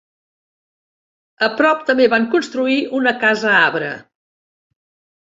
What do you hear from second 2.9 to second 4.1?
una casa-arbre.